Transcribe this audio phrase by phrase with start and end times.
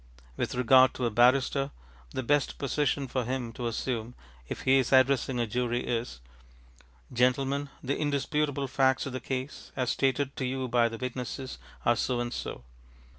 [0.35, 1.69] With regard to a barrister,
[2.09, 4.15] the best position for him to assume,
[4.49, 6.21] if he is addressing a jury, is,
[7.13, 11.95] ŌĆ£Gentlemen, the indisputable facts of the case, as stated to you by the witnesses, are
[11.95, 12.63] so and so.